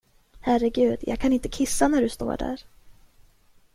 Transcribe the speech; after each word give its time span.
Herregud, 0.41 0.97
jag 1.01 1.19
kan 1.19 1.33
inte 1.33 1.49
kissa 1.49 1.87
när 1.87 2.01
du 2.01 2.09
står 2.09 2.37
där. 2.37 2.63